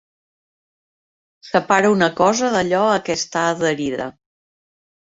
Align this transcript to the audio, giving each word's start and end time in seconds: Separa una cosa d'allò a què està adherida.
Separa 1.49 1.93
una 1.99 2.09
cosa 2.23 2.51
d'allò 2.57 2.83
a 2.95 2.99
què 3.07 3.21
està 3.23 3.47
adherida. 3.53 4.15